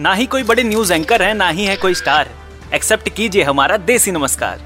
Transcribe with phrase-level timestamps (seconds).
[0.00, 2.28] ना ही कोई बड़े न्यूज़ एंकर है, ना ही है कोई स्टार
[2.74, 4.60] एक्सेप्ट कीजिए हमारा देसी नमस्कार।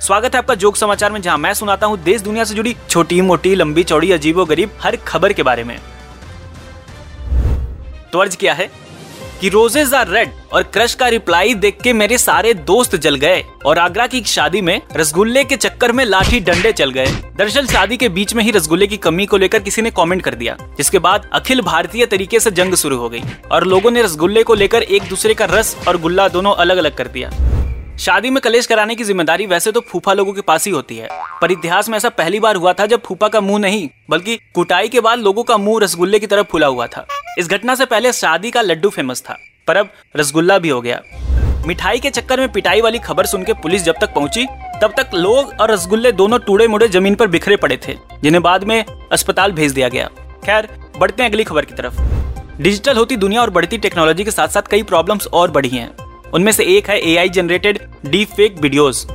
[0.00, 3.20] स्वागत है आपका जोक समाचार में, जहाँ मैं सुनाता हूँ देश दुनिया से जुड़ी छोटी,
[3.20, 5.78] मोटी, लंबी, चौड़ी अजीबो गरीब हर खबर के बारे में।
[8.12, 8.70] तो अर्ज़ किया है
[9.44, 13.42] कि रोजेज आर रेड और क्रश का रिप्लाई देख के मेरे सारे दोस्त जल गए
[13.66, 17.96] और आगरा की शादी में रसगुल्ले के चक्कर में लाठी डंडे चल गए। दरअसल शादी
[17.96, 20.98] के बीच में ही रसगुल्ले की कमी को लेकर किसी ने कमेंट कर दिया, जिसके
[20.98, 23.22] बाद अखिल भारतीय तरीके से जंग शुरू हो गई
[23.52, 26.96] और लोगों ने रसगुल्ले को लेकर एक दूसरे का रस और गुल्ला दोनों अलग अलग
[26.96, 27.30] कर दिया।
[27.96, 31.08] शादी में कलेश कराने की ज़िम्मेदारी वैसे तो फूफा लोगों के पास ही होती है,
[31.40, 34.88] पर इतिहास में ऐसा पहली बार हुआ था जब फूफा का मुँह नहीं, बल्कि कुटाई
[34.88, 37.06] के बाद लोगों का मुँह रसगुल्ले की तरफ़ फुला हुआ था।
[37.38, 39.36] इस घटना से पहले शादी का लड्डू फ़ेमस था,
[39.68, 41.00] पर अब रसगुल्ला भी हो गया।
[41.66, 44.46] मिठाई के चक्कर में पिटाई वाली खबर सुन के पुलिस जब तक पहुँची,
[44.82, 48.64] तब तक लोग और रसगुल्ले दोनों टूड़े मुड़े ज़मीन पर बिखरे पड़े थे, जिन्हें बाद
[48.64, 50.08] में अस्पताल भेज दिया गया।
[50.44, 52.02] खैर, बढ़ते हैं अगली खबर की तरफ़।
[52.58, 55.90] डिजिटल होती दुनिया और बढ़ती टेक्नोलॉजी के साथ साथ कई प्रॉब्लम्स और बढ़ी हैं।
[56.34, 57.78] उनमें से एक है AI generated
[58.28, 59.06] deepfake videos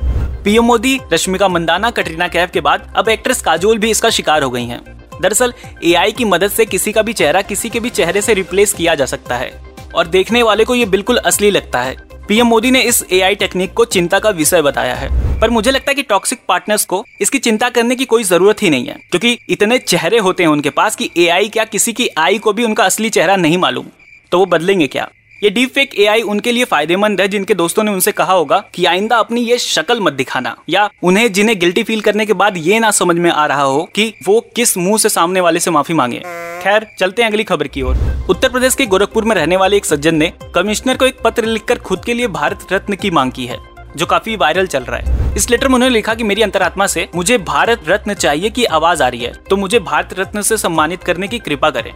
[0.44, 4.50] PM Modi, Rashmika Mandanna, Katrina Kaif के बाद अब एक्ट्रेस काजोल भी इसका शिकार हो
[4.50, 4.80] गई हैं।
[5.22, 5.52] दरअसल
[5.84, 8.94] एआई की मदद से किसी का भी चेहरा किसी के भी चेहरे से रिप्लेस किया
[8.94, 9.52] जा सकता है।
[9.94, 11.96] और देखने वाले को ये बिल्कुल असली लगता है।
[12.28, 15.90] पीएम मोदी ने इस एआई टेक्निक को चिंता का विषय बताया है। पर मुझे लगता
[15.90, 19.38] है कि टॉक्सिक पार्टनर्स को इसकी चिंता करने की कोई ज़रूरत ही नहीं है। क्योंकि
[19.48, 22.84] इतने चेहरे होते हैं उनके पास कि एआई क्या किसी की आई को भी उनका
[22.84, 23.86] असली चेहरा नहीं मालूम।
[24.32, 25.10] तो वो बदलेंगे क्या?
[25.42, 28.84] ये डीप फेक एआई उनके लिए फ़ायदेमंद है, जिनके दोस्तों ने उनसे कहा होगा कि
[28.84, 32.78] आइंदा अपनी ये शक्ल मत दिखाना, या उन्हें जिन्हें गिल्टी फील करने के बाद ये
[32.78, 35.94] ना समझ में आ रहा हो कि वो किस मुँह से सामने वाले से माफ़ी
[35.94, 36.18] मांगे।
[36.62, 39.86] खैर, चलते हैं अगली खबर की ओर। उत्तर प्रदेश के गोरखपुर में रहने वाले एक
[39.86, 43.46] सज्जन ने कमिश्नर को एक पत्र लिखकर खुद के लिए भारत रत्न की मांग की
[43.46, 43.58] है,
[43.96, 47.08] जो काफ़ी वायरल चल रहा है। इस लेटर में उन्होंने लिखा कि मेरी अंतरात्मा से
[47.14, 51.02] मुझे भारत रत्न चाहिए की आवाज़ आ रही है तो मुझे भारत रत्न से सम्मानित
[51.02, 51.92] करने की कृपा करें।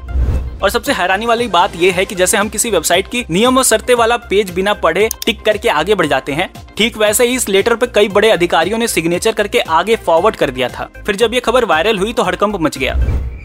[0.64, 3.64] और सबसे हैरानी वाली बात यह है कि जैसे हम किसी वेबसाइट की नियम और
[3.64, 7.48] शर्ते वाला पेज बिना पढ़े टिक करके आगे बढ़ जाते हैं, ठीक वैसे ही इस
[7.48, 11.34] लेटर पर कई बड़े अधिकारियों ने सिग्नेचर करके आगे फॉरवर्ड कर दिया था। फिर जब
[11.34, 12.94] ये खबर वायरल हुई तो हड़कंप मच गया।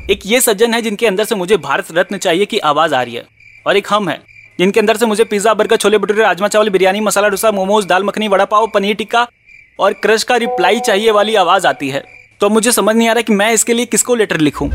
[0.09, 3.15] एक ये सज्जन है जिनके अंदर से मुझे भारत रत्न चाहिए की आवाज़ आ रही
[3.15, 3.25] है,
[3.65, 4.19] और एक हम है,
[4.59, 8.03] जिनके अंदर से मुझे पिज्जा बर्गर छोले भटूरे, राजमा चावल, बिरयानी, मसाला डोसा, मोमोज, दाल
[8.03, 9.27] मखनी, वड़ा पाव, पनीर टिक्का
[9.79, 12.03] और क्रश का रिप्लाई चाहिए वाली आवाज़ आती है।
[12.41, 14.69] तो मुझे समझ नहीं आ रहा कि मैं इसके लिए किसको लेटर लिखूं।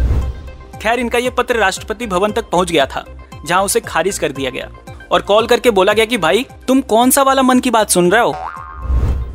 [0.85, 3.05] खैर, इनका ये पत्र राष्ट्रपति भवन तक पहुँच गया था,
[3.47, 4.71] जहाँ उसे खारिज कर दिया गया।
[5.13, 8.13] और कॉल करके बोला गया कि, भाई, तुम कौन सा वाला मन की बात सुन
[8.13, 8.33] रहे हो?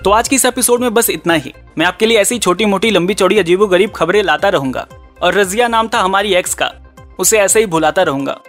[0.04, 2.90] तो आज की इस एपिसोड में बस इतना ही। मैं आपके लिए ऐसी छोटी मोटी
[2.90, 4.88] लंबी चौड़ी अजीबो गरीब खबरें लाता रहूँगा।
[5.22, 6.72] और रजिया नाम था हमारी एक्स का,
[7.20, 8.40] उसे ऐसे ही भुलाता रहूँगा।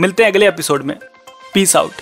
[0.00, 0.96] मिलते हैं अगले एपिसोड में।
[1.54, 1.92] Peace out